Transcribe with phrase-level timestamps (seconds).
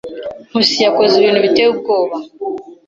[0.49, 2.15] Nkusi yakoze ibintu biteye ubwoba.